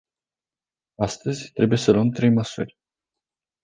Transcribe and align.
Astăzi, 0.95 1.51
trebuie 1.51 1.77
să 1.77 1.91
luăm 1.91 2.09
trei 2.09 2.29
măsuri. 2.31 2.77